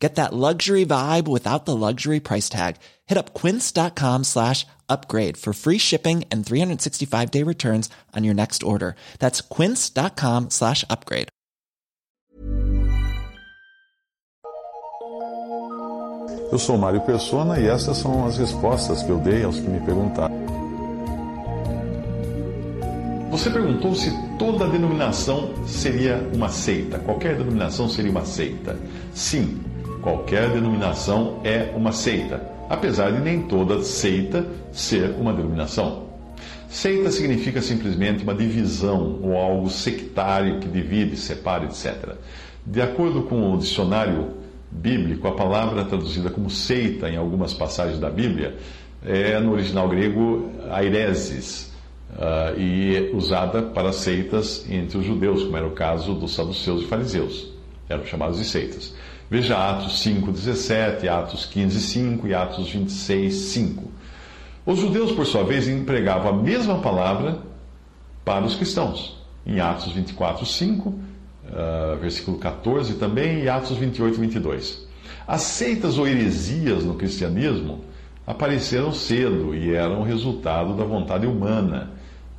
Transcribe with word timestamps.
Get 0.00 0.14
that 0.14 0.32
luxury 0.32 0.86
vibe 0.86 1.28
without 1.28 1.66
the 1.66 1.76
luxury 1.76 2.20
price 2.20 2.48
tag. 2.48 2.76
Hit 3.06 3.18
up 3.18 3.34
quince.com 3.34 4.24
slash 4.24 4.66
upgrade 4.88 5.36
for 5.36 5.52
free 5.52 5.78
shipping 5.78 6.24
and 6.32 6.44
365 6.44 7.30
day 7.30 7.42
returns 7.44 7.90
on 8.16 8.24
your 8.24 8.34
next 8.34 8.62
order. 8.62 8.96
That's 9.18 9.42
quince.com 9.42 10.48
slash 10.50 10.84
upgrade. 10.88 11.28
Eu 16.50 16.58
sou 16.58 16.76
Mário 16.76 17.00
Persona 17.02 17.60
e 17.60 17.68
essas 17.68 17.98
são 17.98 18.26
as 18.26 18.36
respostas 18.36 19.04
que 19.04 19.10
eu 19.10 19.18
dei 19.18 19.44
aos 19.44 19.60
que 19.60 19.68
me 19.68 19.78
perguntaram. 19.86 20.34
Você 23.30 23.48
perguntou 23.48 23.94
se 23.94 24.10
toda 24.36 24.66
denominação 24.66 25.54
seria 25.64 26.16
uma 26.34 26.48
seita. 26.48 26.98
Qualquer 26.98 27.36
denominação 27.36 27.88
seria 27.88 28.10
uma 28.10 28.24
seita. 28.24 28.76
Sim, 29.14 29.60
qualquer 30.00 30.50
denominação 30.50 31.40
é 31.44 31.72
uma 31.74 31.92
seita, 31.92 32.42
apesar 32.68 33.12
de 33.12 33.20
nem 33.20 33.42
toda 33.42 33.82
seita 33.82 34.46
ser 34.72 35.14
uma 35.18 35.32
denominação. 35.32 36.08
Seita 36.68 37.10
significa 37.10 37.60
simplesmente 37.60 38.22
uma 38.22 38.34
divisão 38.34 39.18
ou 39.22 39.36
algo 39.36 39.68
sectário 39.68 40.60
que 40.60 40.68
divide, 40.68 41.16
separa, 41.16 41.64
etc. 41.64 42.14
De 42.64 42.80
acordo 42.80 43.22
com 43.22 43.52
o 43.52 43.58
dicionário 43.58 44.34
bíblico, 44.70 45.26
a 45.26 45.32
palavra 45.32 45.84
traduzida 45.84 46.30
como 46.30 46.48
seita 46.48 47.10
em 47.10 47.16
algumas 47.16 47.52
passagens 47.52 47.98
da 47.98 48.08
Bíblia 48.08 48.56
é 49.04 49.40
no 49.40 49.52
original 49.52 49.88
grego 49.88 50.50
aireses 50.70 51.72
uh, 52.12 52.58
e 52.58 53.10
usada 53.14 53.62
para 53.62 53.92
seitas 53.92 54.64
entre 54.70 54.98
os 54.98 55.04
judeus, 55.04 55.42
como 55.42 55.56
era 55.56 55.66
o 55.66 55.72
caso 55.72 56.14
dos 56.14 56.34
saduceus 56.34 56.82
e 56.82 56.86
fariseus. 56.86 57.52
Eram 57.88 58.04
chamados 58.04 58.38
de 58.38 58.44
seitas. 58.44 58.94
Veja 59.30 59.56
Atos 59.56 60.04
5,17, 60.04 61.08
Atos 61.08 61.48
15,5 61.54 62.26
e 62.26 62.34
Atos 62.34 62.74
26,5. 62.74 63.84
Os 64.66 64.78
judeus, 64.78 65.12
por 65.12 65.24
sua 65.24 65.44
vez, 65.44 65.68
empregavam 65.68 66.30
a 66.30 66.42
mesma 66.42 66.78
palavra 66.80 67.38
para 68.24 68.44
os 68.44 68.56
cristãos. 68.56 69.18
Em 69.46 69.60
Atos 69.60 69.94
24,5 69.94 70.94
uh, 71.50 71.96
versículo 71.98 72.38
14 72.38 72.94
também, 72.94 73.42
e 73.42 73.48
Atos 73.48 73.76
28 73.76 74.16
e 74.16 74.20
22. 74.20 74.88
As 75.26 75.42
seitas 75.42 75.98
ou 75.98 76.06
heresias 76.06 76.84
no 76.84 76.94
cristianismo 76.94 77.84
apareceram 78.26 78.92
cedo 78.92 79.54
e 79.54 79.74
eram 79.74 80.02
resultado 80.02 80.74
da 80.76 80.84
vontade 80.84 81.26
humana 81.26 81.90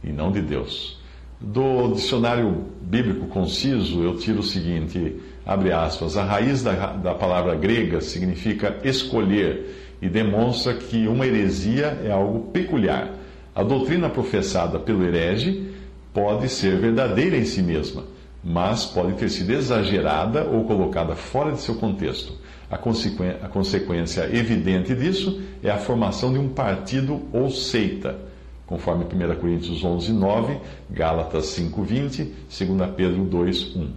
e 0.03 0.11
não 0.11 0.31
de 0.31 0.41
Deus. 0.41 1.00
Do 1.41 1.93
dicionário 1.93 2.65
bíblico 2.81 3.25
conciso, 3.27 4.03
eu 4.03 4.15
tiro 4.17 4.39
o 4.39 4.43
seguinte: 4.43 5.15
abre 5.45 5.71
aspas, 5.71 6.15
a 6.15 6.23
raiz 6.23 6.61
da, 6.61 6.93
da 6.93 7.15
palavra 7.15 7.55
grega 7.55 7.99
significa 7.99 8.77
escolher 8.83 9.97
e 10.01 10.07
demonstra 10.07 10.75
que 10.75 11.07
uma 11.07 11.25
heresia 11.25 11.99
é 12.05 12.11
algo 12.11 12.51
peculiar. 12.51 13.09
A 13.53 13.63
doutrina 13.63 14.09
professada 14.09 14.79
pelo 14.79 15.03
herege 15.03 15.71
pode 16.13 16.47
ser 16.47 16.77
verdadeira 16.77 17.35
em 17.35 17.45
si 17.45 17.61
mesma 17.61 18.03
mas 18.43 18.85
pode 18.85 19.13
ter 19.13 19.29
sido 19.29 19.51
exagerada 19.51 20.45
ou 20.45 20.63
colocada 20.65 21.15
fora 21.15 21.51
de 21.51 21.59
seu 21.59 21.75
contexto. 21.75 22.33
A, 22.69 22.75
a 22.75 23.47
consequência 23.49 24.29
evidente 24.33 24.95
disso 24.95 25.41
é 25.61 25.69
a 25.69 25.77
formação 25.77 26.31
de 26.31 26.39
um 26.39 26.49
partido 26.49 27.21
ou 27.31 27.49
seita, 27.51 28.17
conforme 28.71 29.03
1 29.03 29.35
Coríntios 29.35 29.83
11, 29.83 30.13
9, 30.13 30.57
Gálatas 30.89 31.47
5, 31.47 31.83
20, 31.83 32.23
2 32.23 32.91
Pedro 32.95 33.25
2, 33.25 33.75
1. 33.75 33.89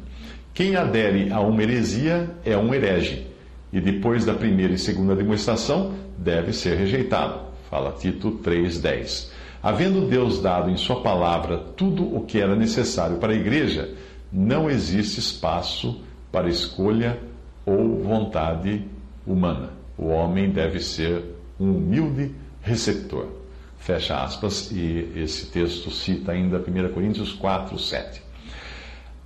Quem 0.52 0.74
adere 0.74 1.30
a 1.30 1.38
uma 1.38 1.62
heresia 1.62 2.28
é 2.44 2.56
um 2.58 2.74
herege, 2.74 3.24
e 3.72 3.80
depois 3.80 4.24
da 4.24 4.34
primeira 4.34 4.72
e 4.72 4.78
segunda 4.78 5.14
demonstração 5.14 5.94
deve 6.18 6.52
ser 6.52 6.76
rejeitado. 6.76 7.42
Fala 7.70 7.92
Tito 7.92 8.32
3, 8.32 8.80
10. 8.80 9.32
Havendo 9.62 10.08
Deus 10.08 10.42
dado 10.42 10.68
em 10.68 10.76
Sua 10.76 11.00
palavra 11.00 11.56
tudo 11.76 12.12
o 12.12 12.24
que 12.24 12.40
era 12.40 12.56
necessário 12.56 13.18
para 13.18 13.32
a 13.32 13.36
igreja, 13.36 13.94
não 14.32 14.68
existe 14.68 15.20
espaço 15.20 16.00
para 16.32 16.48
escolha 16.48 17.20
ou 17.64 18.02
vontade 18.02 18.84
humana. 19.24 19.70
O 19.96 20.08
homem 20.08 20.50
deve 20.50 20.80
ser 20.80 21.22
um 21.60 21.76
humilde 21.76 22.32
receptor. 22.60 23.43
Fecha 23.84 24.16
aspas, 24.16 24.70
e 24.72 25.12
esse 25.14 25.48
texto 25.50 25.90
cita 25.90 26.32
ainda 26.32 26.56
1 26.56 26.94
Coríntios 26.94 27.34
4, 27.34 27.78
7. 27.78 28.22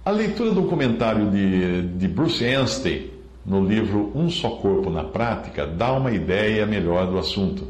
A 0.04 0.10
leitura 0.10 0.50
do 0.50 0.64
comentário 0.64 1.30
de, 1.30 1.82
de 1.82 2.08
Bruce 2.08 2.44
Anstey 2.44 3.12
no 3.46 3.64
livro 3.64 4.10
Um 4.16 4.28
Só 4.28 4.50
Corpo 4.50 4.90
na 4.90 5.04
Prática 5.04 5.64
dá 5.64 5.92
uma 5.92 6.10
ideia 6.10 6.66
melhor 6.66 7.06
do 7.08 7.18
assunto. 7.18 7.68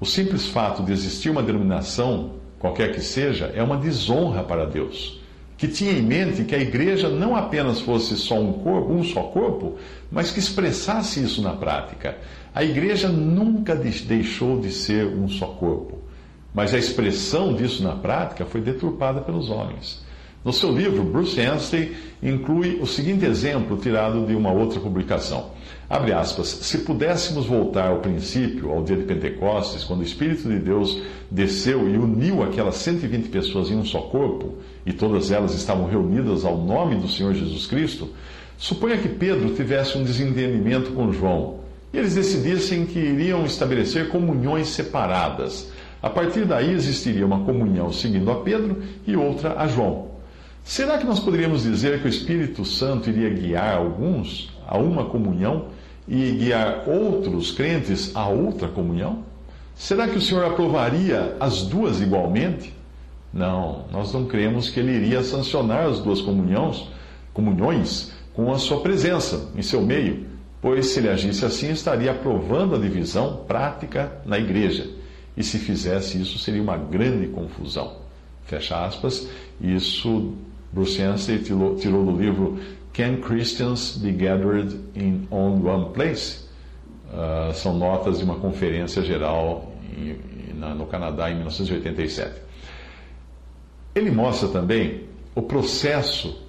O 0.00 0.04
simples 0.04 0.48
fato 0.48 0.82
de 0.82 0.90
existir 0.90 1.30
uma 1.30 1.40
denominação, 1.40 2.32
qualquer 2.58 2.92
que 2.92 3.00
seja, 3.00 3.52
é 3.54 3.62
uma 3.62 3.76
desonra 3.76 4.42
para 4.42 4.66
Deus 4.66 5.22
que 5.56 5.68
tinha 5.68 5.92
em 5.92 6.02
mente 6.02 6.44
que 6.44 6.54
a 6.54 6.58
igreja 6.58 7.08
não 7.08 7.36
apenas 7.36 7.80
fosse 7.80 8.16
só 8.16 8.38
um 8.40 8.52
corpo, 8.54 8.92
um 8.92 9.04
só 9.04 9.22
corpo, 9.22 9.76
mas 10.10 10.30
que 10.30 10.38
expressasse 10.38 11.22
isso 11.22 11.40
na 11.40 11.52
prática. 11.52 12.18
A 12.54 12.64
igreja 12.64 13.08
nunca 13.08 13.74
deixou 13.74 14.60
de 14.60 14.70
ser 14.72 15.06
um 15.06 15.28
só 15.28 15.46
corpo, 15.46 15.98
mas 16.54 16.72
a 16.72 16.78
expressão 16.78 17.52
disso 17.52 17.82
na 17.82 17.96
prática 17.96 18.46
foi 18.46 18.60
deturpada 18.60 19.20
pelos 19.20 19.50
homens. 19.50 20.04
No 20.44 20.52
seu 20.52 20.70
livro, 20.70 21.02
Bruce 21.02 21.40
Anstey 21.40 21.96
inclui 22.22 22.78
o 22.80 22.86
seguinte 22.86 23.24
exemplo 23.24 23.78
tirado 23.78 24.26
de 24.26 24.34
uma 24.34 24.52
outra 24.52 24.78
publicação. 24.78 25.50
Abre 25.88 26.12
aspas, 26.12 26.48
se 26.48 26.78
pudéssemos 26.78 27.46
voltar 27.46 27.88
ao 27.88 28.00
princípio, 28.00 28.70
ao 28.70 28.84
dia 28.84 28.96
de 28.96 29.04
Pentecostes, 29.04 29.84
quando 29.84 30.00
o 30.00 30.04
Espírito 30.04 30.48
de 30.48 30.58
Deus 30.58 31.00
desceu 31.30 31.88
e 31.88 31.96
uniu 31.96 32.42
aquelas 32.42 32.76
120 32.76 33.28
pessoas 33.30 33.70
em 33.70 33.76
um 33.76 33.84
só 33.84 34.00
corpo, 34.00 34.58
e 34.84 34.92
todas 34.92 35.30
elas 35.30 35.54
estavam 35.54 35.86
reunidas 35.86 36.44
ao 36.44 36.58
nome 36.58 36.96
do 36.96 37.08
Senhor 37.08 37.32
Jesus 37.32 37.66
Cristo, 37.66 38.10
suponha 38.58 38.98
que 38.98 39.08
Pedro 39.08 39.54
tivesse 39.54 39.96
um 39.96 40.04
desentendimento 40.04 40.92
com 40.92 41.10
João, 41.10 41.60
e 41.90 41.98
eles 41.98 42.14
decidissem 42.14 42.84
que 42.84 42.98
iriam 42.98 43.46
estabelecer 43.46 44.08
comunhões 44.08 44.68
separadas. 44.68 45.72
A 46.04 46.10
partir 46.10 46.44
daí 46.44 46.70
existiria 46.70 47.24
uma 47.24 47.46
comunhão 47.46 47.90
seguindo 47.90 48.30
a 48.30 48.42
Pedro 48.42 48.82
e 49.06 49.16
outra 49.16 49.58
a 49.58 49.66
João. 49.66 50.08
Será 50.62 50.98
que 50.98 51.06
nós 51.06 51.18
poderíamos 51.18 51.62
dizer 51.62 51.98
que 51.98 52.06
o 52.06 52.10
Espírito 52.10 52.62
Santo 52.62 53.08
iria 53.08 53.30
guiar 53.30 53.78
alguns 53.78 54.52
a 54.66 54.76
uma 54.76 55.06
comunhão 55.06 55.68
e 56.06 56.32
guiar 56.32 56.86
outros 56.86 57.52
crentes 57.52 58.14
a 58.14 58.28
outra 58.28 58.68
comunhão? 58.68 59.20
Será 59.74 60.06
que 60.06 60.18
o 60.18 60.20
Senhor 60.20 60.44
aprovaria 60.44 61.38
as 61.40 61.62
duas 61.62 62.02
igualmente? 62.02 62.74
Não, 63.32 63.86
nós 63.90 64.12
não 64.12 64.26
cremos 64.26 64.68
que 64.68 64.80
ele 64.80 64.92
iria 64.92 65.22
sancionar 65.22 65.86
as 65.86 66.00
duas 66.00 66.20
comunhões, 66.20 66.86
comunhões 67.32 68.12
com 68.34 68.52
a 68.52 68.58
sua 68.58 68.80
presença 68.80 69.48
em 69.56 69.62
seu 69.62 69.80
meio, 69.80 70.26
pois 70.60 70.84
se 70.84 70.98
ele 70.98 71.08
agisse 71.08 71.46
assim, 71.46 71.70
estaria 71.70 72.10
aprovando 72.10 72.74
a 72.74 72.78
divisão 72.78 73.44
prática 73.48 74.12
na 74.26 74.38
igreja. 74.38 75.02
E 75.36 75.42
se 75.42 75.58
fizesse 75.58 76.20
isso, 76.20 76.38
seria 76.38 76.62
uma 76.62 76.76
grande 76.76 77.28
confusão. 77.28 77.96
Fecha 78.44 78.84
aspas. 78.84 79.28
Isso 79.60 80.34
Bruce 80.72 81.00
Anstey 81.00 81.38
tirou, 81.38 81.76
tirou 81.76 82.04
do 82.04 82.16
livro 82.16 82.58
Can 82.92 83.16
Christians 83.16 83.96
Be 83.96 84.12
Gathered 84.12 84.78
in 84.94 85.26
On 85.30 85.60
One 85.64 85.92
Place? 85.92 86.44
Uh, 87.12 87.54
são 87.54 87.76
notas 87.76 88.18
de 88.18 88.24
uma 88.24 88.36
conferência 88.36 89.02
geral 89.02 89.72
em, 89.96 90.16
na, 90.58 90.74
no 90.74 90.86
Canadá 90.86 91.30
em 91.30 91.36
1987. 91.36 92.42
Ele 93.94 94.10
mostra 94.10 94.48
também 94.48 95.04
o 95.34 95.42
processo 95.42 96.42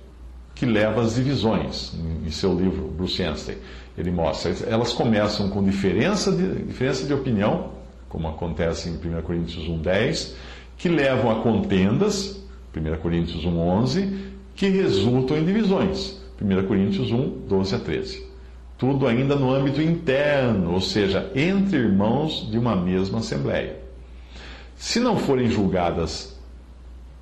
que 0.56 0.66
leva 0.66 1.02
às 1.02 1.16
divisões, 1.16 1.94
em, 1.94 2.28
em 2.28 2.32
seu 2.32 2.58
livro, 2.58 2.88
Bruce 2.88 3.22
Anstey. 3.22 3.58
Ele 3.98 4.10
mostra, 4.10 4.56
elas 4.68 4.94
começam 4.94 5.50
com 5.50 5.64
diferença 5.64 6.32
de, 6.32 6.64
diferença 6.64 7.06
de 7.06 7.14
opinião, 7.14 7.72
como 8.10 8.28
acontece 8.28 8.90
em 8.90 8.94
1 8.94 9.22
Coríntios 9.22 9.68
1,10, 9.68 10.34
que 10.78 10.90
levam 10.90 11.32
a 11.32 11.42
contendas, 11.42 12.42
1 12.76 12.98
Coríntios 13.02 13.46
1,11, 13.46 14.18
que 14.56 14.70
resultam 14.70 15.38
em 15.38 15.46
divisões. 15.46 16.22
1 16.42 16.68
Coríntios 16.68 17.12
1, 17.12 17.48
12 17.48 17.76
a 17.76 17.80
13. 17.80 18.26
Tudo 18.78 19.08
ainda 19.08 19.36
no 19.36 19.54
âmbito 19.54 19.82
interno, 19.82 20.74
ou 20.74 20.82
seja, 20.82 21.32
entre 21.34 21.78
irmãos 21.78 22.50
de 22.52 22.58
uma 22.58 22.76
mesma 22.76 23.20
assembleia. 23.20 23.78
Se 24.76 25.00
não 25.00 25.18
forem 25.18 25.50
julgadas 25.50 26.38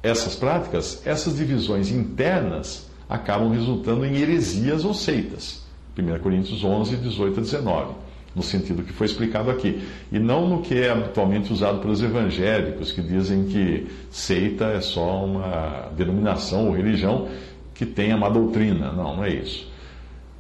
essas 0.02 0.36
práticas, 0.36 1.06
essas 1.06 1.38
divisões 1.38 1.92
internas 1.92 2.90
acabam 3.08 3.52
resultando 3.52 4.06
em 4.06 4.18
heresias 4.18 4.84
ou 4.84 4.94
seitas. 4.94 5.64
1 5.98 6.20
Coríntios 6.20 6.64
11, 6.64 6.98
18 6.98 7.40
a 7.40 7.44
19, 7.44 7.94
no 8.36 8.42
sentido 8.42 8.84
que 8.84 8.94
foi 8.94 9.08
explicado 9.08 9.50
aqui. 9.50 9.84
E 10.12 10.20
não 10.20 10.48
no 10.48 10.62
que 10.62 10.80
é 10.80 10.90
atualmente 10.90 11.52
usado 11.52 11.80
pelos 11.80 12.02
evangélicos, 12.02 12.92
que 12.92 13.02
dizem 13.02 13.46
que 13.46 13.88
seita 14.10 14.66
é 14.66 14.82
só 14.82 15.26
uma 15.26 15.92
denominação 15.96 16.68
ou 16.68 16.74
religião 16.74 17.28
que 17.74 17.86
tenha 17.86 18.16
uma 18.16 18.30
doutrina. 18.30 18.92
Não, 18.92 19.18
não 19.18 19.24
é 19.24 19.30
isso. 19.30 19.72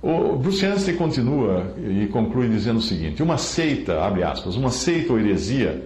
O 0.01 0.35
Bruce 0.35 0.65
Anstey 0.65 0.95
continua 0.95 1.73
e 1.77 2.07
conclui 2.07 2.49
dizendo 2.49 2.79
o 2.79 2.81
seguinte: 2.81 3.23
uma 3.23 3.37
seita, 3.37 4.01
abre 4.03 4.23
aspas, 4.23 4.55
uma 4.55 4.69
seita 4.69 5.13
ou 5.13 5.19
heresia, 5.19 5.81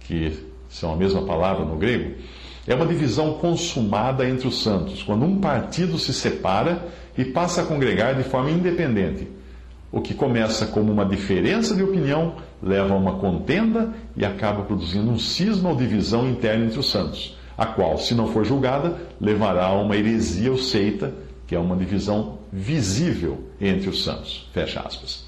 que 0.00 0.32
são 0.68 0.92
a 0.92 0.96
mesma 0.96 1.22
palavra 1.22 1.64
no 1.64 1.76
grego, 1.76 2.14
é 2.66 2.74
uma 2.74 2.86
divisão 2.86 3.34
consumada 3.34 4.28
entre 4.28 4.48
os 4.48 4.62
santos, 4.62 5.02
quando 5.02 5.24
um 5.24 5.38
partido 5.38 5.98
se 5.98 6.12
separa 6.12 6.86
e 7.16 7.24
passa 7.24 7.62
a 7.62 7.66
congregar 7.66 8.14
de 8.14 8.22
forma 8.22 8.50
independente. 8.50 9.28
O 9.90 10.00
que 10.00 10.12
começa 10.12 10.66
como 10.66 10.92
uma 10.92 11.04
diferença 11.04 11.74
de 11.74 11.82
opinião 11.82 12.34
leva 12.62 12.92
a 12.92 12.96
uma 12.96 13.16
contenda 13.16 13.94
e 14.16 14.24
acaba 14.24 14.62
produzindo 14.62 15.10
um 15.10 15.18
cisma 15.18 15.70
ou 15.70 15.76
divisão 15.76 16.28
interna 16.28 16.66
entre 16.66 16.78
os 16.78 16.90
santos, 16.90 17.36
a 17.56 17.64
qual, 17.64 17.96
se 17.96 18.14
não 18.14 18.28
for 18.28 18.44
julgada, 18.44 18.98
levará 19.20 19.66
a 19.66 19.80
uma 19.80 19.96
heresia 19.96 20.50
ou 20.50 20.58
seita 20.58 21.14
que 21.46 21.54
é 21.54 21.58
uma 21.58 21.76
divisão 21.76 22.38
visível 22.52 23.44
entre 23.58 23.88
os 23.88 24.04
santos. 24.04 24.46
Fecha 24.52 24.80
aspas. 24.80 25.27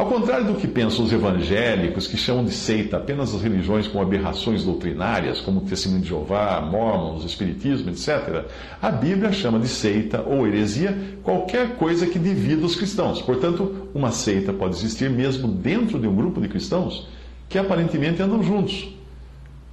Ao 0.00 0.06
contrário 0.06 0.46
do 0.46 0.54
que 0.54 0.66
pensam 0.66 1.04
os 1.04 1.12
evangélicos, 1.12 2.06
que 2.06 2.16
chamam 2.16 2.42
de 2.42 2.52
seita 2.52 2.96
apenas 2.96 3.34
as 3.34 3.42
religiões 3.42 3.86
com 3.86 4.00
aberrações 4.00 4.64
doutrinárias, 4.64 5.42
como 5.42 5.60
o 5.60 5.64
Testemunho 5.64 6.00
de 6.00 6.08
Jeová, 6.08 6.58
Mormons, 6.62 7.22
Espiritismo, 7.22 7.90
etc., 7.90 8.46
a 8.80 8.90
Bíblia 8.90 9.30
chama 9.30 9.58
de 9.58 9.68
seita 9.68 10.22
ou 10.22 10.46
heresia 10.46 10.96
qualquer 11.22 11.76
coisa 11.76 12.06
que 12.06 12.18
divida 12.18 12.64
os 12.64 12.76
cristãos. 12.76 13.20
Portanto, 13.20 13.90
uma 13.92 14.10
seita 14.10 14.54
pode 14.54 14.74
existir 14.74 15.10
mesmo 15.10 15.46
dentro 15.46 15.98
de 15.98 16.08
um 16.08 16.16
grupo 16.16 16.40
de 16.40 16.48
cristãos 16.48 17.06
que 17.46 17.58
aparentemente 17.58 18.22
andam 18.22 18.42
juntos. 18.42 18.96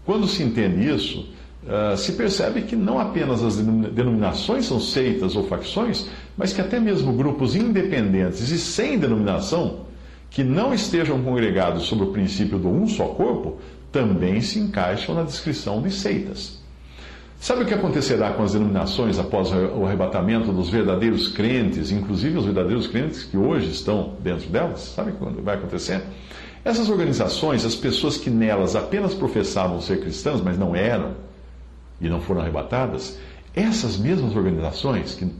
Quando 0.06 0.27
se 0.27 0.44
entende 0.44 0.94
isso, 0.94 1.25
Uh, 1.68 1.97
se 1.97 2.13
percebe 2.13 2.62
que 2.62 2.77
não 2.77 2.97
apenas 2.97 3.44
as 3.44 3.57
denominações 3.57 4.68
são 4.68 4.80
seitas 4.80 5.35
ou 5.35 5.44
facções, 5.44 6.07
mas 6.38 6.53
que 6.53 6.62
até 6.62 6.80
mesmo 6.80 7.12
grupos 7.12 7.57
independentes 7.57 8.51
e 8.51 8.57
sem 8.57 8.97
denominação, 8.97 9.87
que 10.29 10.44
não 10.44 10.74
estejam 10.74 11.21
congregados 11.21 11.83
sob 11.83 12.03
o 12.03 12.12
princípio 12.12 12.59
do 12.59 12.69
um 12.69 12.88
só 12.88 13.06
corpo, 13.06 13.57
também 13.91 14.41
se 14.41 14.59
encaixam 14.59 15.15
na 15.15 15.24
descrição 15.24 15.81
de 15.81 15.91
seitas. 15.91 16.57
Sabe 17.39 17.63
o 17.63 17.65
que 17.65 17.74
acontecerá 17.74 18.31
com 18.31 18.44
as 18.44 18.53
denominações 18.53 19.19
após 19.19 19.51
o 19.51 19.85
arrebatamento 19.85 20.51
dos 20.51 20.69
verdadeiros 20.69 21.27
crentes, 21.27 21.91
inclusive 21.91 22.38
os 22.38 22.45
verdadeiros 22.45 22.88
crentes 22.88 23.24
que 23.24 23.38
hoje 23.38 23.69
estão 23.69 24.15
dentro 24.19 24.50
delas? 24.50 24.81
Sabe 24.81 25.12
o 25.12 25.13
que 25.13 25.41
vai 25.41 25.56
acontecer? 25.56 26.01
Essas 26.65 26.89
organizações, 26.89 27.63
as 27.63 27.75
pessoas 27.75 28.18
que 28.18 28.30
nelas 28.30 28.75
apenas 28.75 29.13
professavam 29.13 29.80
ser 29.80 30.01
cristãs, 30.01 30.41
mas 30.41 30.57
não 30.57 30.75
eram, 30.75 31.15
e 32.01 32.09
não 32.09 32.19
foram 32.19 32.41
arrebatadas, 32.41 33.18
essas 33.56 33.97
mesmas 33.97 34.35
organizações, 34.35 35.15
que, 35.15 35.31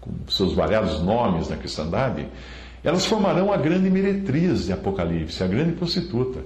com 0.00 0.12
seus 0.28 0.54
variados 0.54 1.00
nomes 1.00 1.48
na 1.48 1.56
cristandade, 1.56 2.26
elas 2.82 3.04
formarão 3.04 3.52
a 3.52 3.56
grande 3.56 3.90
meretriz 3.90 4.66
de 4.66 4.72
Apocalipse, 4.72 5.42
a 5.42 5.46
grande 5.46 5.72
prostituta. 5.72 6.40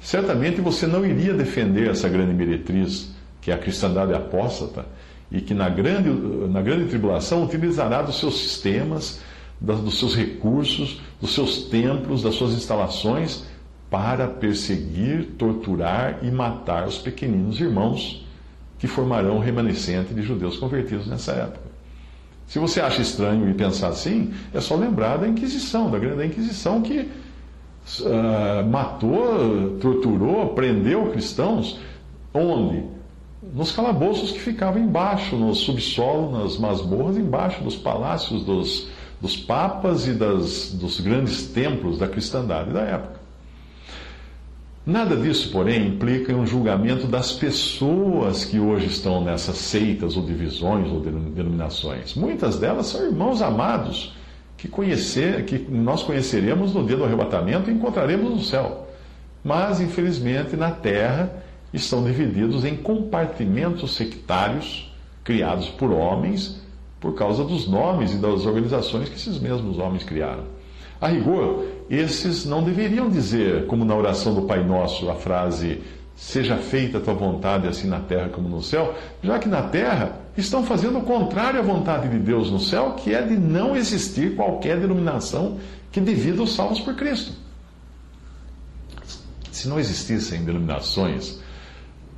Certamente 0.00 0.60
você 0.60 0.86
não 0.86 1.06
iria 1.06 1.32
defender 1.32 1.88
essa 1.88 2.08
grande 2.08 2.34
meretriz, 2.34 3.14
que 3.40 3.50
é 3.50 3.54
a 3.54 3.58
cristandade 3.58 4.12
apóstata, 4.12 4.84
e 5.30 5.40
que 5.40 5.54
na 5.54 5.68
grande, 5.68 6.10
na 6.48 6.60
grande 6.60 6.86
tribulação 6.86 7.44
utilizará 7.44 8.02
dos 8.02 8.18
seus 8.18 8.38
sistemas, 8.38 9.20
dos 9.60 9.98
seus 9.98 10.14
recursos, 10.14 11.00
dos 11.20 11.32
seus 11.32 11.64
templos, 11.68 12.22
das 12.22 12.34
suas 12.34 12.52
instalações, 12.52 13.44
para 13.88 14.26
perseguir, 14.26 15.34
torturar 15.38 16.18
e 16.22 16.30
matar 16.30 16.86
os 16.86 16.98
pequeninos 16.98 17.60
irmãos 17.60 18.26
que 18.78 18.88
formarão 18.88 19.36
o 19.36 19.40
remanescente 19.40 20.12
de 20.12 20.22
judeus 20.22 20.56
convertidos 20.56 21.06
nessa 21.06 21.32
época. 21.32 21.71
Se 22.46 22.58
você 22.58 22.80
acha 22.80 23.00
estranho 23.00 23.48
e 23.48 23.54
pensar 23.54 23.88
assim, 23.88 24.32
é 24.52 24.60
só 24.60 24.76
lembrar 24.76 25.16
da 25.16 25.28
Inquisição, 25.28 25.90
da 25.90 25.98
grande 25.98 26.26
Inquisição 26.26 26.82
que 26.82 27.00
uh, 28.00 28.68
matou, 28.70 29.78
torturou, 29.80 30.48
prendeu 30.48 31.10
cristãos. 31.10 31.78
Onde? 32.34 32.84
Nos 33.54 33.72
calabouços 33.72 34.30
que 34.32 34.38
ficavam 34.38 34.80
embaixo, 34.80 35.36
no 35.36 35.54
subsolo, 35.54 36.38
nas 36.38 36.58
masmorras, 36.58 37.16
embaixo 37.16 37.62
dos 37.62 37.76
palácios 37.76 38.44
dos, 38.44 38.88
dos 39.20 39.36
papas 39.36 40.06
e 40.06 40.12
das, 40.12 40.72
dos 40.72 41.00
grandes 41.00 41.46
templos 41.48 41.98
da 41.98 42.06
cristandade 42.06 42.72
da 42.72 42.82
época. 42.82 43.21
Nada 44.84 45.16
disso, 45.16 45.50
porém, 45.52 45.86
implica 45.86 46.34
um 46.34 46.44
julgamento 46.44 47.06
das 47.06 47.30
pessoas 47.30 48.44
que 48.44 48.58
hoje 48.58 48.86
estão 48.86 49.22
nessas 49.22 49.56
seitas 49.58 50.16
ou 50.16 50.24
divisões 50.24 50.90
ou 50.90 50.98
denominações. 51.00 52.14
Muitas 52.16 52.58
delas 52.58 52.86
são 52.86 53.06
irmãos 53.06 53.40
amados 53.40 54.16
que, 54.56 54.66
conhecer, 54.66 55.44
que 55.44 55.56
nós 55.56 56.02
conheceremos 56.02 56.74
no 56.74 56.84
dia 56.84 56.96
do 56.96 57.04
arrebatamento 57.04 57.70
e 57.70 57.74
encontraremos 57.74 58.30
no 58.30 58.40
céu. 58.40 58.88
Mas, 59.44 59.80
infelizmente, 59.80 60.56
na 60.56 60.72
terra 60.72 61.32
estão 61.72 62.02
divididos 62.02 62.64
em 62.64 62.76
compartimentos 62.76 63.94
sectários 63.94 64.92
criados 65.22 65.68
por 65.68 65.92
homens 65.92 66.60
por 67.00 67.14
causa 67.14 67.44
dos 67.44 67.68
nomes 67.68 68.12
e 68.14 68.16
das 68.16 68.46
organizações 68.46 69.08
que 69.08 69.16
esses 69.16 69.38
mesmos 69.38 69.78
homens 69.78 70.04
criaram. 70.04 70.44
A 71.00 71.08
rigor, 71.08 71.66
esses 71.88 72.44
não 72.44 72.62
deveriam 72.62 73.08
dizer, 73.08 73.66
como 73.66 73.84
na 73.84 73.94
oração 73.94 74.34
do 74.34 74.42
Pai 74.42 74.64
Nosso, 74.64 75.10
a 75.10 75.14
frase 75.14 75.80
seja 76.16 76.56
feita 76.56 76.98
a 76.98 77.00
tua 77.00 77.14
vontade 77.14 77.66
assim 77.66 77.88
na 77.88 78.00
terra 78.00 78.28
como 78.28 78.48
no 78.48 78.62
céu, 78.62 78.94
já 79.22 79.38
que 79.38 79.48
na 79.48 79.62
terra 79.62 80.20
estão 80.36 80.64
fazendo 80.64 80.98
o 80.98 81.02
contrário 81.02 81.58
à 81.58 81.62
vontade 81.62 82.08
de 82.08 82.18
Deus 82.18 82.50
no 82.50 82.60
céu, 82.60 82.92
que 82.92 83.14
é 83.14 83.22
de 83.22 83.36
não 83.36 83.76
existir 83.76 84.36
qualquer 84.36 84.78
denominação 84.78 85.58
que 85.90 86.00
divida 86.00 86.42
os 86.42 86.54
salvos 86.54 86.80
por 86.80 86.94
Cristo. 86.94 87.32
Se 89.50 89.68
não 89.68 89.78
existissem 89.78 90.44
denominações, 90.44 91.40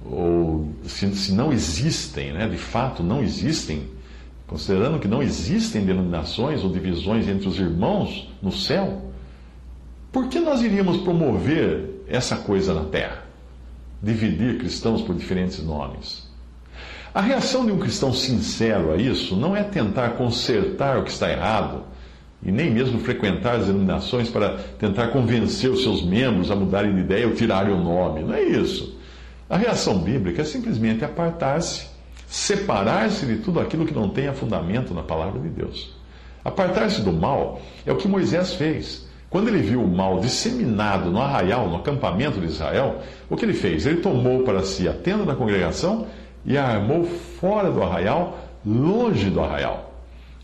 ou 0.04 0.68
se, 0.84 1.14
se 1.16 1.32
não 1.32 1.52
existem, 1.52 2.32
né, 2.32 2.46
de 2.48 2.58
fato 2.58 3.02
não 3.02 3.22
existem 3.22 3.88
considerando 4.46 4.98
que 4.98 5.08
não 5.08 5.22
existem 5.22 5.84
denominações 5.84 6.62
ou 6.62 6.70
divisões 6.70 7.26
entre 7.26 7.48
os 7.48 7.58
irmãos 7.58 8.30
no 8.42 8.52
céu, 8.52 9.10
por 10.14 10.28
que 10.28 10.38
nós 10.38 10.62
iríamos 10.62 10.98
promover 10.98 12.04
essa 12.08 12.36
coisa 12.36 12.72
na 12.72 12.84
terra? 12.84 13.24
Dividir 14.00 14.58
cristãos 14.58 15.02
por 15.02 15.12
diferentes 15.12 15.60
nomes. 15.60 16.22
A 17.12 17.20
reação 17.20 17.66
de 17.66 17.72
um 17.72 17.80
cristão 17.80 18.12
sincero 18.12 18.92
a 18.92 18.96
isso 18.96 19.34
não 19.34 19.56
é 19.56 19.64
tentar 19.64 20.10
consertar 20.10 20.98
o 20.98 21.02
que 21.02 21.10
está 21.10 21.28
errado 21.28 21.82
e 22.40 22.52
nem 22.52 22.70
mesmo 22.70 23.00
frequentar 23.00 23.56
as 23.56 23.66
denominações 23.66 24.28
para 24.28 24.56
tentar 24.78 25.08
convencer 25.08 25.68
os 25.68 25.82
seus 25.82 26.04
membros 26.04 26.48
a 26.48 26.54
mudarem 26.54 26.94
de 26.94 27.00
ideia 27.00 27.26
ou 27.26 27.34
tirarem 27.34 27.74
o 27.74 27.82
nome. 27.82 28.22
Não 28.22 28.34
é 28.34 28.42
isso. 28.42 28.96
A 29.50 29.56
reação 29.56 29.98
bíblica 29.98 30.42
é 30.42 30.44
simplesmente 30.44 31.04
apartar-se 31.04 31.86
separar-se 32.28 33.26
de 33.26 33.38
tudo 33.38 33.58
aquilo 33.58 33.84
que 33.84 33.94
não 33.94 34.08
tenha 34.08 34.32
fundamento 34.32 34.94
na 34.94 35.02
palavra 35.02 35.40
de 35.40 35.48
Deus. 35.48 35.92
Apartar-se 36.44 37.02
do 37.02 37.12
mal 37.12 37.60
é 37.84 37.92
o 37.92 37.96
que 37.96 38.06
Moisés 38.06 38.54
fez. 38.54 39.12
Quando 39.34 39.48
ele 39.48 39.62
viu 39.62 39.82
o 39.82 39.88
mal 39.88 40.20
disseminado 40.20 41.10
no 41.10 41.20
arraial, 41.20 41.68
no 41.68 41.78
acampamento 41.78 42.38
de 42.38 42.46
Israel, 42.46 43.00
o 43.28 43.36
que 43.36 43.44
ele 43.44 43.52
fez? 43.52 43.84
Ele 43.84 43.96
tomou 43.96 44.44
para 44.44 44.62
si 44.62 44.88
a 44.88 44.92
tenda 44.92 45.24
da 45.24 45.34
congregação 45.34 46.06
e 46.46 46.56
a 46.56 46.64
armou 46.64 47.02
fora 47.02 47.68
do 47.68 47.82
arraial, 47.82 48.38
longe 48.64 49.28
do 49.30 49.40
arraial. 49.40 49.92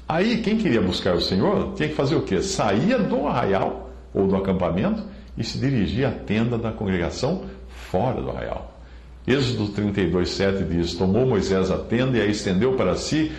Aí, 0.08 0.38
quem 0.38 0.58
queria 0.58 0.82
buscar 0.82 1.14
o 1.14 1.20
Senhor 1.20 1.72
tinha 1.76 1.88
que 1.88 1.94
fazer 1.94 2.16
o 2.16 2.22
quê? 2.22 2.42
Saía 2.42 2.98
do 2.98 3.28
arraial 3.28 3.90
ou 4.12 4.26
do 4.26 4.34
acampamento 4.34 5.04
e 5.38 5.44
se 5.44 5.56
dirigia 5.58 6.08
à 6.08 6.10
tenda 6.10 6.58
da 6.58 6.72
congregação 6.72 7.44
fora 7.68 8.20
do 8.20 8.28
arraial. 8.28 8.76
Êxodo 9.24 9.68
32, 9.68 10.30
7 10.30 10.64
diz: 10.64 10.94
Tomou 10.94 11.24
Moisés 11.24 11.70
a 11.70 11.78
tenda 11.78 12.18
e 12.18 12.22
a 12.22 12.26
estendeu 12.26 12.72
para 12.72 12.96
si 12.96 13.30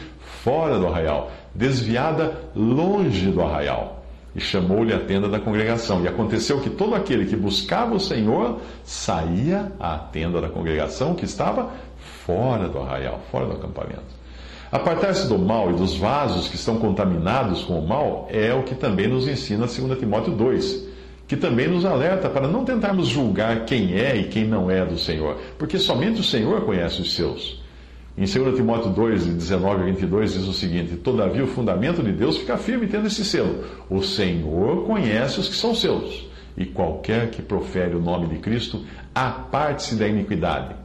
fora 0.46 0.79
do 0.79 0.88
arraial, 0.88 1.29
desviada 1.53 2.39
longe 2.55 3.29
do 3.29 3.41
arraial. 3.41 4.00
E 4.35 4.39
chamou-lhe 4.39 4.93
a 4.93 5.00
tenda 5.00 5.27
da 5.27 5.39
congregação. 5.39 6.03
E 6.03 6.07
aconteceu 6.07 6.61
que 6.61 6.69
todo 6.69 6.95
aquele 6.95 7.25
que 7.25 7.35
buscava 7.35 7.95
o 7.95 8.00
Senhor 8.00 8.59
saía 8.83 9.71
à 9.79 9.97
tenda 9.97 10.39
da 10.39 10.47
congregação 10.47 11.15
que 11.15 11.25
estava 11.25 11.69
fora 12.25 12.69
do 12.69 12.79
arraial, 12.79 13.19
fora 13.31 13.45
do 13.45 13.53
acampamento. 13.53 14.21
Apartar-se 14.71 15.27
do 15.27 15.38
mal 15.38 15.69
e 15.69 15.73
dos 15.73 15.97
vasos 15.97 16.47
que 16.47 16.55
estão 16.55 16.77
contaminados 16.77 17.63
com 17.63 17.77
o 17.77 17.85
mal 17.85 18.27
é 18.31 18.53
o 18.53 18.63
que 18.63 18.73
também 18.73 19.07
nos 19.07 19.27
ensina 19.27 19.67
2 19.67 20.00
Timóteo 20.00 20.33
2 20.33 20.91
que 21.31 21.38
também 21.38 21.65
nos 21.65 21.85
alerta 21.85 22.29
para 22.29 22.45
não 22.45 22.65
tentarmos 22.65 23.07
julgar 23.07 23.63
quem 23.63 23.93
é 23.97 24.17
e 24.17 24.25
quem 24.25 24.43
não 24.43 24.69
é 24.69 24.85
do 24.85 24.97
Senhor, 24.97 25.38
porque 25.57 25.79
somente 25.79 26.19
o 26.19 26.23
Senhor 26.25 26.65
conhece 26.65 27.00
os 27.00 27.15
seus. 27.15 27.61
Em 28.18 28.25
2 28.25 28.56
Timóteo 28.56 28.91
2, 28.91 29.25
19 29.25 29.84
a 29.84 29.86
22, 29.86 30.34
diz 30.34 30.48
o 30.48 30.53
seguinte: 30.53 30.98
Todavia 30.98 31.46
o 31.46 31.48
fundamento 31.48 32.03
de 32.03 32.12
Deus 32.12 32.38
fica 32.38 32.58
firme 32.58 32.88
tendo 32.88 33.08
esse 33.08 33.24
selo: 33.24 33.63
O 33.89 34.03
Senhor 34.03 34.86
conhece 34.86 35.39
os 35.39 35.48
que 35.48 35.56
são 35.56 35.74
seus, 35.74 36.27
e 36.58 36.65
qualquer 36.65 37.32
que 37.32 37.41
profere 37.41 37.96
o 37.96 38.01
nome 38.01 38.27
de 38.27 38.39
Cristo, 38.39 38.84
aparte-se 39.15 39.96
da 39.96 40.08
iniquidade. 40.08 40.75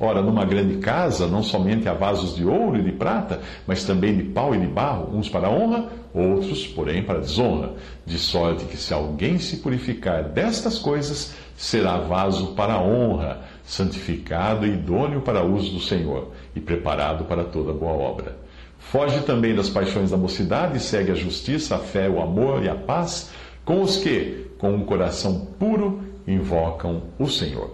Ora, 0.00 0.22
numa 0.22 0.44
grande 0.44 0.76
casa, 0.76 1.26
não 1.26 1.42
somente 1.42 1.88
há 1.88 1.92
vasos 1.92 2.36
de 2.36 2.44
ouro 2.44 2.78
e 2.78 2.82
de 2.82 2.92
prata, 2.92 3.40
mas 3.66 3.82
também 3.82 4.16
de 4.16 4.22
pau 4.22 4.54
e 4.54 4.58
de 4.58 4.66
barro, 4.68 5.10
uns 5.12 5.28
para 5.28 5.50
honra, 5.50 5.88
outros, 6.14 6.64
porém, 6.68 7.02
para 7.02 7.18
desonra. 7.18 7.72
De 8.06 8.16
sorte 8.16 8.64
que, 8.66 8.76
se 8.76 8.94
alguém 8.94 9.40
se 9.40 9.56
purificar 9.56 10.22
destas 10.22 10.78
coisas, 10.78 11.34
será 11.56 11.98
vaso 11.98 12.54
para 12.54 12.80
honra, 12.80 13.40
santificado 13.68 14.66
e 14.66 14.70
idôneo 14.70 15.20
para 15.20 15.44
uso 15.44 15.72
do 15.72 15.80
Senhor, 15.80 16.32
e 16.56 16.60
preparado 16.60 17.24
para 17.24 17.44
toda 17.44 17.70
boa 17.70 17.92
obra. 17.92 18.38
Foge 18.78 19.20
também 19.20 19.54
das 19.54 19.68
paixões 19.68 20.10
da 20.10 20.16
mocidade 20.16 20.78
e 20.78 20.80
segue 20.80 21.12
a 21.12 21.14
justiça, 21.14 21.76
a 21.76 21.78
fé, 21.78 22.08
o 22.08 22.22
amor 22.22 22.64
e 22.64 22.68
a 22.68 22.74
paz 22.74 23.30
com 23.66 23.82
os 23.82 23.98
que, 23.98 24.46
com 24.56 24.72
um 24.72 24.86
coração 24.86 25.46
puro, 25.58 26.00
invocam 26.26 27.02
o 27.18 27.28
Senhor. 27.28 27.70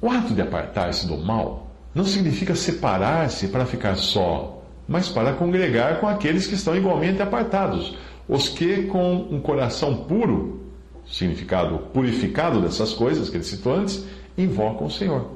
O 0.00 0.08
ato 0.08 0.32
de 0.32 0.40
apartar-se 0.40 1.04
do 1.08 1.18
mal 1.18 1.72
não 1.92 2.04
significa 2.04 2.54
separar-se 2.54 3.48
para 3.48 3.66
ficar 3.66 3.96
só, 3.96 4.62
mas 4.86 5.08
para 5.08 5.32
congregar 5.32 5.98
com 5.98 6.06
aqueles 6.06 6.46
que 6.46 6.54
estão 6.54 6.76
igualmente 6.76 7.20
apartados, 7.20 7.96
os 8.28 8.48
que, 8.48 8.84
com 8.84 9.16
um 9.32 9.40
coração 9.40 10.04
puro, 10.04 10.60
significado 11.04 11.78
purificado 11.92 12.60
dessas 12.60 12.92
coisas 12.92 13.28
que 13.28 13.36
ele 13.36 13.44
citou 13.44 13.74
antes, 13.74 14.06
invocam 14.36 14.86
o 14.86 14.90
Senhor. 14.90 15.30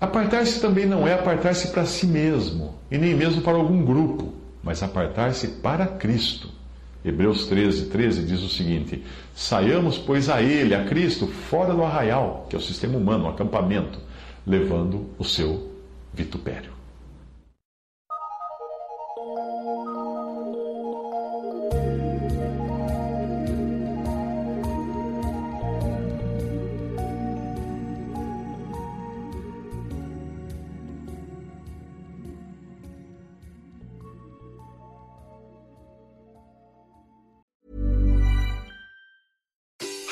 Apartar-se 0.00 0.60
também 0.60 0.86
não 0.86 1.08
é 1.08 1.14
apartar-se 1.14 1.68
para 1.68 1.86
si 1.86 2.06
mesmo, 2.06 2.74
e 2.90 2.98
nem 2.98 3.14
mesmo 3.14 3.40
para 3.40 3.56
algum 3.56 3.84
grupo, 3.84 4.34
mas 4.62 4.82
apartar-se 4.82 5.48
para 5.48 5.86
Cristo. 5.86 6.50
Hebreus 7.04 7.46
13, 7.46 7.86
13 7.86 8.22
diz 8.24 8.42
o 8.42 8.48
seguinte: 8.48 9.02
Saiamos, 9.34 9.96
pois, 9.96 10.28
a 10.28 10.42
Ele, 10.42 10.74
a 10.74 10.84
Cristo, 10.84 11.26
fora 11.26 11.72
do 11.72 11.84
arraial, 11.84 12.46
que 12.50 12.56
é 12.56 12.58
o 12.58 12.62
sistema 12.62 12.98
humano, 12.98 13.24
o 13.24 13.28
acampamento, 13.28 13.98
levando 14.46 15.06
o 15.18 15.24
seu 15.24 15.70
vitupério. 16.12 16.75